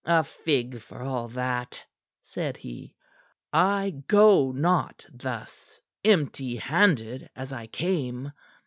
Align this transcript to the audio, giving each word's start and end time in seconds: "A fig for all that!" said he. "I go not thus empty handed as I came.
"A 0.03 0.23
fig 0.23 0.79
for 0.81 1.03
all 1.03 1.27
that!" 1.27 1.85
said 2.23 2.57
he. 2.57 2.95
"I 3.53 4.01
go 4.07 4.51
not 4.51 5.05
thus 5.13 5.79
empty 6.03 6.55
handed 6.55 7.29
as 7.35 7.53
I 7.53 7.67
came. 7.67 8.31